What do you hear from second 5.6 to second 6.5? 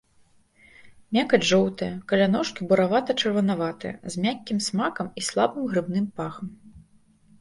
грыбным пахам.